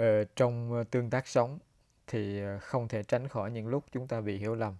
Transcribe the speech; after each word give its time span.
Ờ, 0.00 0.24
trong 0.36 0.72
ờ, 0.72 0.84
tương 0.84 1.10
tác 1.10 1.28
sống 1.28 1.58
thì 2.06 2.42
ờ, 2.42 2.58
không 2.58 2.88
thể 2.88 3.02
tránh 3.02 3.28
khỏi 3.28 3.50
những 3.50 3.66
lúc 3.66 3.84
chúng 3.92 4.06
ta 4.08 4.20
bị 4.20 4.38
hiểu 4.38 4.54
lầm. 4.54 4.76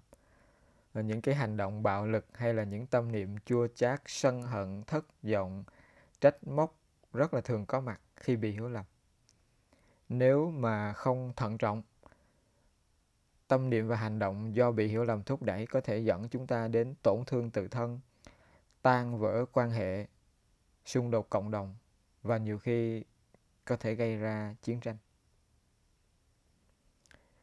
Ờ, 0.93 1.03
những 1.03 1.21
cái 1.21 1.35
hành 1.35 1.57
động 1.57 1.83
bạo 1.83 2.07
lực 2.07 2.27
hay 2.35 2.55
là 2.55 2.65
những 2.65 2.87
tâm 2.87 3.13
niệm 3.13 3.37
chua 3.45 3.67
chát, 3.75 4.03
sân 4.07 4.43
hận, 4.43 4.83
thất 4.87 5.05
vọng, 5.23 5.65
trách 6.21 6.45
móc 6.47 6.79
rất 7.13 7.35
là 7.35 7.41
thường 7.41 7.67
có 7.67 7.81
mặt 7.81 8.01
khi 8.17 8.37
bị 8.37 8.53
hiểu 8.53 8.69
lầm. 8.69 8.85
Nếu 10.09 10.51
mà 10.51 10.93
không 10.93 11.33
thận 11.37 11.59
trọng, 11.59 11.83
tâm 13.49 13.71
niệm 13.71 13.89
và 13.89 13.97
hành 13.97 14.19
động 14.19 14.57
do 14.57 14.71
bị 14.73 14.89
hiểu 14.89 15.05
lầm 15.05 15.23
thúc 15.23 15.43
đẩy 15.43 15.67
có 15.67 15.81
thể 15.81 15.99
dẫn 15.99 16.29
chúng 16.29 16.47
ta 16.47 16.69
đến 16.69 16.95
tổn 17.03 17.25
thương 17.27 17.51
tự 17.51 17.69
thân, 17.69 18.01
tan 18.83 19.19
vỡ 19.19 19.45
quan 19.53 19.71
hệ, 19.71 20.07
xung 20.85 21.11
đột 21.11 21.31
cộng 21.31 21.51
đồng 21.51 21.77
và 22.23 22.37
nhiều 22.37 22.59
khi 22.59 23.05
có 23.65 23.77
thể 23.77 23.95
gây 23.95 24.17
ra 24.17 24.55
chiến 24.63 24.81
tranh. 24.81 24.97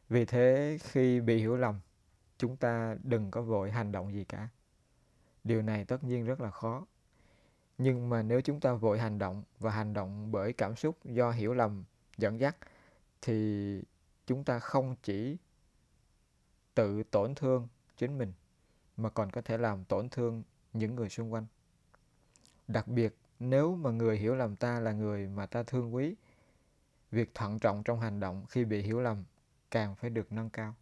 Vì 0.08 0.24
thế 0.24 0.78
khi 0.82 1.20
bị 1.20 1.38
hiểu 1.38 1.56
lầm, 1.56 1.80
chúng 2.38 2.56
ta 2.56 2.96
đừng 3.02 3.30
có 3.30 3.42
vội 3.42 3.70
hành 3.70 3.92
động 3.92 4.12
gì 4.12 4.24
cả. 4.24 4.48
Điều 5.44 5.62
này 5.62 5.84
tất 5.84 6.04
nhiên 6.04 6.24
rất 6.24 6.40
là 6.40 6.50
khó. 6.50 6.86
Nhưng 7.78 8.08
mà 8.08 8.22
nếu 8.22 8.40
chúng 8.40 8.60
ta 8.60 8.72
vội 8.72 8.98
hành 8.98 9.18
động 9.18 9.42
và 9.58 9.70
hành 9.70 9.94
động 9.94 10.32
bởi 10.32 10.52
cảm 10.52 10.76
xúc 10.76 10.98
do 11.04 11.30
hiểu 11.30 11.54
lầm 11.54 11.84
dẫn 12.16 12.40
dắt 12.40 12.56
thì 13.22 13.82
chúng 14.26 14.44
ta 14.44 14.58
không 14.58 14.96
chỉ 15.02 15.36
tự 16.74 17.02
tổn 17.02 17.34
thương 17.34 17.68
chính 17.96 18.18
mình 18.18 18.32
mà 18.96 19.10
còn 19.10 19.30
có 19.30 19.40
thể 19.40 19.58
làm 19.58 19.84
tổn 19.84 20.08
thương 20.08 20.42
những 20.72 20.94
người 20.94 21.08
xung 21.08 21.32
quanh. 21.32 21.46
Đặc 22.68 22.88
biệt 22.88 23.16
nếu 23.40 23.74
mà 23.74 23.90
người 23.90 24.18
hiểu 24.18 24.34
lầm 24.34 24.56
ta 24.56 24.80
là 24.80 24.92
người 24.92 25.26
mà 25.26 25.46
ta 25.46 25.62
thương 25.62 25.94
quý, 25.94 26.14
việc 27.10 27.34
thận 27.34 27.58
trọng 27.58 27.82
trong 27.82 28.00
hành 28.00 28.20
động 28.20 28.46
khi 28.48 28.64
bị 28.64 28.82
hiểu 28.82 29.00
lầm 29.00 29.24
càng 29.70 29.96
phải 29.96 30.10
được 30.10 30.32
nâng 30.32 30.50
cao. 30.50 30.74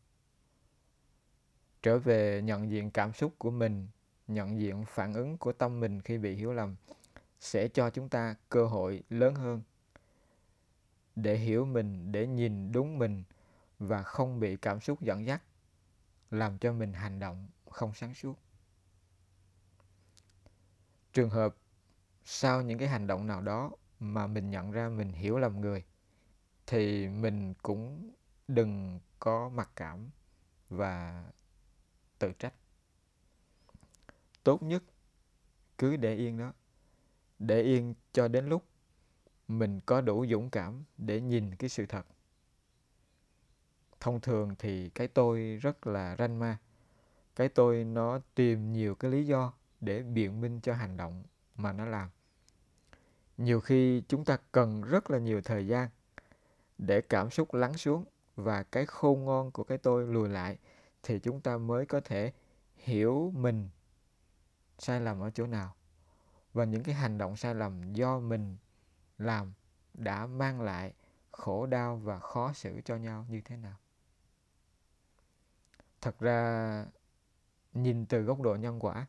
Trở 1.82 1.98
về 1.98 2.42
nhận 2.42 2.70
diện 2.70 2.90
cảm 2.90 3.12
xúc 3.12 3.34
của 3.38 3.50
mình, 3.50 3.88
nhận 4.28 4.60
diện 4.60 4.84
phản 4.84 5.14
ứng 5.14 5.38
của 5.38 5.52
tâm 5.52 5.80
mình 5.80 6.00
khi 6.00 6.18
bị 6.18 6.34
hiểu 6.34 6.52
lầm 6.52 6.76
sẽ 7.40 7.68
cho 7.68 7.90
chúng 7.90 8.08
ta 8.08 8.34
cơ 8.48 8.66
hội 8.66 9.02
lớn 9.10 9.34
hơn 9.34 9.62
để 11.16 11.36
hiểu 11.36 11.64
mình, 11.64 12.12
để 12.12 12.26
nhìn 12.26 12.72
đúng 12.72 12.98
mình 12.98 13.24
và 13.78 14.02
không 14.02 14.40
bị 14.40 14.56
cảm 14.56 14.80
xúc 14.80 15.02
dẫn 15.02 15.26
dắt 15.26 15.42
làm 16.30 16.58
cho 16.58 16.72
mình 16.72 16.92
hành 16.92 17.18
động 17.18 17.48
không 17.70 17.94
sáng 17.94 18.14
suốt. 18.14 18.38
Trường 21.12 21.30
hợp 21.30 21.56
sau 22.24 22.62
những 22.62 22.78
cái 22.78 22.88
hành 22.88 23.06
động 23.06 23.26
nào 23.26 23.40
đó 23.40 23.70
mà 24.00 24.26
mình 24.26 24.50
nhận 24.50 24.70
ra 24.70 24.88
mình 24.88 25.12
hiểu 25.12 25.38
lầm 25.38 25.60
người 25.60 25.84
thì 26.66 27.08
mình 27.08 27.54
cũng 27.62 28.10
đừng 28.48 29.00
có 29.18 29.48
mặc 29.48 29.70
cảm 29.76 30.10
và 30.70 31.24
tự 32.18 32.32
trách. 32.38 32.54
Tốt 34.44 34.62
nhất 34.62 34.82
cứ 35.78 35.96
để 35.96 36.14
yên 36.14 36.38
đó. 36.38 36.52
Để 37.38 37.62
yên 37.62 37.94
cho 38.12 38.28
đến 38.28 38.48
lúc 38.48 38.64
mình 39.48 39.80
có 39.86 40.00
đủ 40.00 40.26
dũng 40.30 40.50
cảm 40.50 40.84
để 40.98 41.20
nhìn 41.20 41.54
cái 41.54 41.70
sự 41.70 41.86
thật. 41.86 42.06
Thông 44.00 44.20
thường 44.20 44.54
thì 44.58 44.88
cái 44.88 45.08
tôi 45.08 45.58
rất 45.62 45.86
là 45.86 46.16
ranh 46.18 46.38
ma. 46.38 46.58
Cái 47.36 47.48
tôi 47.48 47.84
nó 47.84 48.20
tìm 48.34 48.72
nhiều 48.72 48.94
cái 48.94 49.10
lý 49.10 49.26
do 49.26 49.52
để 49.80 50.02
biện 50.02 50.40
minh 50.40 50.60
cho 50.60 50.74
hành 50.74 50.96
động 50.96 51.22
mà 51.56 51.72
nó 51.72 51.84
làm. 51.84 52.08
Nhiều 53.36 53.60
khi 53.60 54.02
chúng 54.08 54.24
ta 54.24 54.38
cần 54.52 54.82
rất 54.82 55.10
là 55.10 55.18
nhiều 55.18 55.40
thời 55.44 55.66
gian 55.66 55.88
để 56.78 57.00
cảm 57.00 57.30
xúc 57.30 57.54
lắng 57.54 57.74
xuống 57.74 58.04
và 58.36 58.62
cái 58.62 58.86
khôn 58.86 59.24
ngoan 59.24 59.50
của 59.50 59.64
cái 59.64 59.78
tôi 59.78 60.06
lùi 60.06 60.28
lại, 60.28 60.58
thì 61.02 61.18
chúng 61.18 61.40
ta 61.40 61.56
mới 61.58 61.86
có 61.86 62.00
thể 62.00 62.32
hiểu 62.76 63.32
mình 63.36 63.68
sai 64.78 65.00
lầm 65.00 65.20
ở 65.20 65.30
chỗ 65.30 65.46
nào. 65.46 65.74
Và 66.52 66.64
những 66.64 66.82
cái 66.82 66.94
hành 66.94 67.18
động 67.18 67.36
sai 67.36 67.54
lầm 67.54 67.92
do 67.92 68.18
mình 68.18 68.56
làm 69.18 69.52
đã 69.94 70.26
mang 70.26 70.60
lại 70.60 70.94
khổ 71.32 71.66
đau 71.66 71.96
và 71.96 72.18
khó 72.18 72.52
xử 72.52 72.80
cho 72.84 72.96
nhau 72.96 73.26
như 73.28 73.40
thế 73.44 73.56
nào. 73.56 73.76
Thật 76.00 76.18
ra, 76.18 76.86
nhìn 77.72 78.06
từ 78.06 78.22
góc 78.22 78.40
độ 78.40 78.54
nhân 78.54 78.78
quả, 78.80 79.06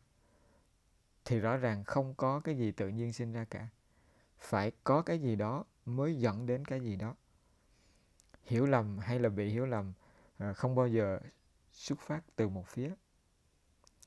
thì 1.24 1.40
rõ 1.40 1.56
ràng 1.56 1.84
không 1.84 2.14
có 2.14 2.40
cái 2.40 2.56
gì 2.56 2.72
tự 2.72 2.88
nhiên 2.88 3.12
sinh 3.12 3.32
ra 3.32 3.44
cả. 3.44 3.68
Phải 4.38 4.72
có 4.84 5.02
cái 5.02 5.18
gì 5.18 5.36
đó 5.36 5.64
mới 5.84 6.18
dẫn 6.18 6.46
đến 6.46 6.64
cái 6.64 6.80
gì 6.80 6.96
đó 6.96 7.14
hiểu 8.48 8.66
lầm 8.66 8.98
hay 8.98 9.18
là 9.18 9.28
bị 9.28 9.48
hiểu 9.48 9.66
lầm 9.66 9.92
à, 10.38 10.52
không 10.52 10.74
bao 10.74 10.88
giờ 10.88 11.20
xuất 11.72 12.00
phát 12.00 12.20
từ 12.36 12.48
một 12.48 12.66
phía. 12.66 12.94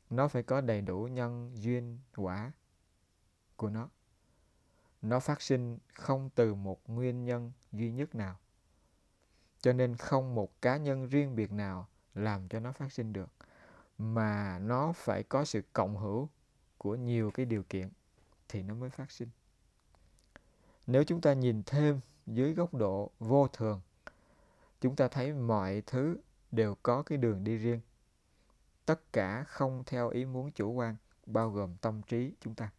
Nó 0.09 0.27
phải 0.27 0.43
có 0.43 0.61
đầy 0.61 0.81
đủ 0.81 1.07
nhân 1.11 1.51
duyên 1.55 1.99
quả 2.15 2.51
của 3.55 3.69
nó. 3.69 3.89
Nó 5.01 5.19
phát 5.19 5.41
sinh 5.41 5.77
không 5.93 6.29
từ 6.35 6.53
một 6.53 6.89
nguyên 6.89 7.25
nhân 7.25 7.51
duy 7.71 7.91
nhất 7.91 8.15
nào 8.15 8.37
cho 9.61 9.73
nên 9.73 9.95
không 9.95 10.35
một 10.35 10.61
cá 10.61 10.77
nhân 10.77 11.07
riêng 11.07 11.35
biệt 11.35 11.51
nào 11.51 11.87
làm 12.15 12.47
cho 12.47 12.59
nó 12.59 12.71
phát 12.71 12.93
sinh 12.93 13.13
được 13.13 13.29
mà 13.97 14.59
nó 14.59 14.93
phải 14.95 15.23
có 15.23 15.45
sự 15.45 15.61
cộng 15.73 15.97
hữu 15.97 16.29
của 16.77 16.95
nhiều 16.95 17.31
cái 17.31 17.45
điều 17.45 17.63
kiện 17.63 17.89
thì 18.49 18.63
nó 18.63 18.73
mới 18.73 18.89
phát 18.89 19.11
sinh. 19.11 19.29
Nếu 20.87 21.03
chúng 21.03 21.21
ta 21.21 21.33
nhìn 21.33 21.63
thêm 21.65 21.99
dưới 22.27 22.53
góc 22.53 22.73
độ 22.73 23.11
vô 23.19 23.47
thường 23.47 23.81
chúng 24.81 24.95
ta 24.95 25.07
thấy 25.07 25.33
mọi 25.33 25.83
thứ 25.85 26.17
đều 26.51 26.75
có 26.83 27.03
cái 27.03 27.17
đường 27.17 27.43
đi 27.43 27.57
riêng. 27.57 27.81
Tất 28.85 29.13
cả 29.13 29.43
không 29.43 29.83
theo 29.85 30.09
ý 30.09 30.25
muốn 30.25 30.51
chủ 30.51 30.71
quan 30.71 30.95
bao 31.25 31.49
gồm 31.49 31.75
tâm 31.81 32.01
trí 32.01 32.33
chúng 32.41 32.55
ta. 32.55 32.71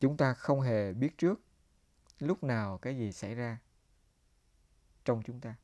Chúng 0.00 0.16
ta 0.16 0.34
không 0.34 0.60
hề 0.60 0.92
biết 0.92 1.18
trước 1.18 1.40
lúc 2.18 2.44
nào 2.44 2.78
cái 2.78 2.96
gì 2.96 3.12
xảy 3.12 3.34
ra 3.34 3.58
trong 5.04 5.22
chúng 5.22 5.40
ta. 5.40 5.54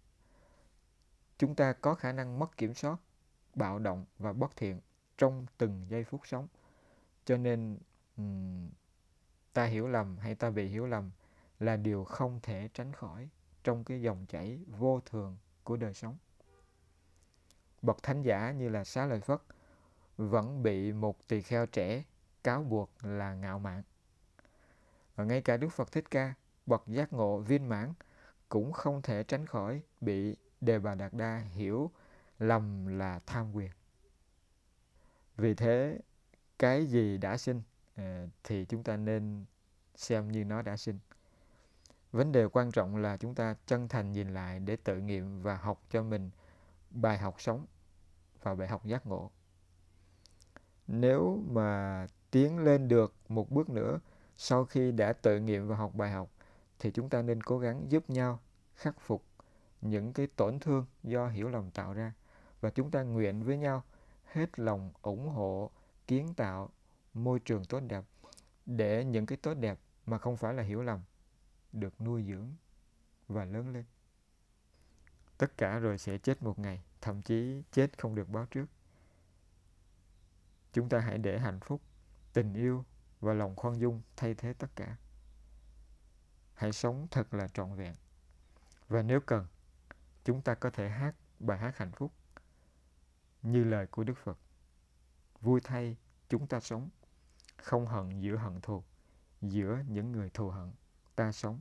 Chúng 1.38 1.54
ta 1.54 1.72
có 1.72 1.94
khả 1.94 2.12
năng 2.12 2.38
mất 2.38 2.56
kiểm 2.56 2.74
soát 2.74 2.96
bạo 3.54 3.78
động 3.78 4.04
và 4.18 4.32
bất 4.32 4.56
thiện 4.56 4.80
trong 5.18 5.46
từng 5.58 5.86
giây 5.88 6.04
phút 6.04 6.20
sống. 6.26 6.48
Cho 7.24 7.36
nên 7.36 7.78
um, 8.16 8.70
ta 9.52 9.64
hiểu 9.64 9.88
lầm 9.88 10.18
hay 10.18 10.34
ta 10.34 10.50
bị 10.50 10.66
hiểu 10.66 10.86
lầm 10.86 11.10
là 11.60 11.76
điều 11.76 12.04
không 12.04 12.40
thể 12.42 12.68
tránh 12.74 12.92
khỏi 12.92 13.28
trong 13.64 13.84
cái 13.84 14.02
dòng 14.02 14.26
chảy 14.28 14.58
vô 14.66 15.00
thường 15.00 15.36
của 15.64 15.76
đời 15.76 15.94
sống. 15.94 16.16
Bậc 17.82 18.02
thánh 18.02 18.22
giả 18.22 18.52
như 18.52 18.68
là 18.68 18.84
Xá 18.84 19.06
Lợi 19.06 19.20
Phất 19.20 19.40
vẫn 20.16 20.62
bị 20.62 20.92
một 20.92 21.28
tỳ 21.28 21.42
kheo 21.42 21.66
trẻ 21.66 22.04
cáo 22.44 22.62
buộc 22.62 22.90
là 23.02 23.34
ngạo 23.34 23.58
mạn. 23.58 23.82
Và 25.14 25.24
ngay 25.24 25.42
cả 25.42 25.56
Đức 25.56 25.68
Phật 25.68 25.92
Thích 25.92 26.04
Ca, 26.10 26.34
bậc 26.66 26.82
giác 26.86 27.12
ngộ 27.12 27.38
viên 27.38 27.68
mãn 27.68 27.92
cũng 28.48 28.72
không 28.72 29.02
thể 29.02 29.22
tránh 29.22 29.46
khỏi 29.46 29.82
bị 30.00 30.36
Đề 30.60 30.78
Bà 30.78 30.94
Đạt 30.94 31.12
Đa 31.12 31.38
hiểu 31.38 31.90
lầm 32.38 32.86
là 32.98 33.20
tham 33.26 33.52
quyền. 33.52 33.70
Vì 35.36 35.54
thế, 35.54 35.98
cái 36.58 36.86
gì 36.86 37.18
đã 37.18 37.36
sinh 37.36 37.62
à, 37.94 38.26
thì 38.44 38.64
chúng 38.64 38.82
ta 38.82 38.96
nên 38.96 39.44
xem 39.94 40.32
như 40.32 40.44
nó 40.44 40.62
đã 40.62 40.76
sinh 40.76 40.98
vấn 42.12 42.32
đề 42.32 42.46
quan 42.46 42.70
trọng 42.70 42.96
là 42.96 43.16
chúng 43.16 43.34
ta 43.34 43.54
chân 43.66 43.88
thành 43.88 44.12
nhìn 44.12 44.34
lại 44.34 44.58
để 44.58 44.76
tự 44.76 44.96
nghiệm 44.96 45.42
và 45.42 45.56
học 45.56 45.82
cho 45.90 46.02
mình 46.02 46.30
bài 46.90 47.18
học 47.18 47.40
sống 47.40 47.66
và 48.42 48.54
bài 48.54 48.68
học 48.68 48.84
giác 48.84 49.06
ngộ. 49.06 49.30
Nếu 50.86 51.38
mà 51.50 52.06
tiến 52.30 52.58
lên 52.58 52.88
được 52.88 53.14
một 53.28 53.50
bước 53.50 53.68
nữa 53.68 54.00
sau 54.36 54.64
khi 54.64 54.92
đã 54.92 55.12
tự 55.12 55.40
nghiệm 55.40 55.68
và 55.68 55.76
học 55.76 55.94
bài 55.94 56.10
học, 56.10 56.30
thì 56.78 56.90
chúng 56.90 57.08
ta 57.08 57.22
nên 57.22 57.42
cố 57.42 57.58
gắng 57.58 57.86
giúp 57.88 58.10
nhau 58.10 58.40
khắc 58.76 59.00
phục 59.00 59.24
những 59.80 60.12
cái 60.12 60.26
tổn 60.36 60.58
thương 60.58 60.86
do 61.02 61.28
hiểu 61.28 61.48
lầm 61.48 61.70
tạo 61.70 61.92
ra. 61.92 62.12
Và 62.60 62.70
chúng 62.70 62.90
ta 62.90 63.02
nguyện 63.02 63.42
với 63.42 63.58
nhau 63.58 63.82
hết 64.24 64.58
lòng 64.58 64.90
ủng 65.02 65.28
hộ, 65.28 65.70
kiến 66.06 66.34
tạo 66.36 66.70
môi 67.14 67.38
trường 67.38 67.64
tốt 67.64 67.80
đẹp, 67.80 68.04
để 68.66 69.04
những 69.04 69.26
cái 69.26 69.38
tốt 69.42 69.54
đẹp 69.54 69.78
mà 70.06 70.18
không 70.18 70.36
phải 70.36 70.54
là 70.54 70.62
hiểu 70.62 70.82
lầm 70.82 71.00
được 71.72 72.00
nuôi 72.00 72.24
dưỡng 72.28 72.54
và 73.28 73.44
lớn 73.44 73.72
lên. 73.72 73.84
Tất 75.38 75.56
cả 75.56 75.78
rồi 75.78 75.98
sẽ 75.98 76.18
chết 76.18 76.42
một 76.42 76.58
ngày, 76.58 76.82
thậm 77.00 77.22
chí 77.22 77.62
chết 77.72 77.98
không 77.98 78.14
được 78.14 78.28
báo 78.28 78.46
trước. 78.46 78.66
Chúng 80.72 80.88
ta 80.88 80.98
hãy 80.98 81.18
để 81.18 81.38
hạnh 81.38 81.60
phúc, 81.60 81.80
tình 82.32 82.54
yêu 82.54 82.84
và 83.20 83.34
lòng 83.34 83.56
khoan 83.56 83.80
dung 83.80 84.02
thay 84.16 84.34
thế 84.34 84.52
tất 84.52 84.76
cả. 84.76 84.96
Hãy 86.54 86.72
sống 86.72 87.08
thật 87.10 87.34
là 87.34 87.48
trọn 87.48 87.74
vẹn. 87.74 87.94
Và 88.88 89.02
nếu 89.02 89.20
cần, 89.20 89.46
chúng 90.24 90.42
ta 90.42 90.54
có 90.54 90.70
thể 90.70 90.88
hát 90.88 91.14
bài 91.40 91.58
hát 91.58 91.78
hạnh 91.78 91.92
phúc 91.92 92.12
như 93.42 93.64
lời 93.64 93.86
của 93.86 94.04
Đức 94.04 94.18
Phật. 94.24 94.38
Vui 95.40 95.60
thay 95.64 95.96
chúng 96.28 96.46
ta 96.46 96.60
sống, 96.60 96.88
không 97.56 97.86
hận 97.86 98.20
giữa 98.20 98.36
hận 98.36 98.60
thù, 98.60 98.84
giữa 99.42 99.78
những 99.88 100.12
người 100.12 100.30
thù 100.30 100.50
hận 100.50 100.72
ta 101.20 101.32
sống 101.32 101.60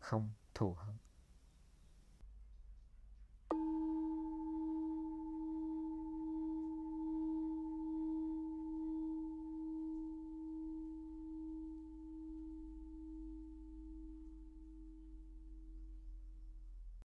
không 0.00 0.30
thù 0.54 0.74
hận. 0.74 0.96